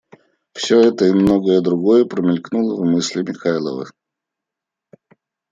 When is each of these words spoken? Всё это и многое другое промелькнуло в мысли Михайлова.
Всё 0.57 0.79
это 0.81 1.05
и 1.05 1.11
многое 1.13 1.61
другое 1.61 2.05
промелькнуло 2.05 2.75
в 2.81 2.85
мысли 2.87 3.21
Михайлова. 3.21 3.85